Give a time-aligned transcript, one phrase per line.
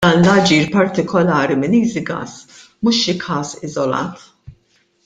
[0.05, 2.33] Dan l-aġir partikolari minn Easygas
[2.81, 4.15] mhux xi każ iżolat.